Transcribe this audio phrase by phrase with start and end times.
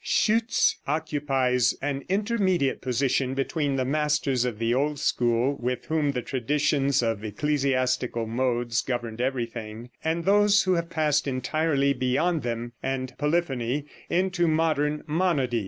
[0.03, 6.23] Schütz occupies an intermediate position between the masters of the old school, with whom the
[6.23, 13.15] traditions of ecclesiastical modes governed everything, and those who have passed entirely beyond them and
[13.19, 15.59] polyphony, into modern monody.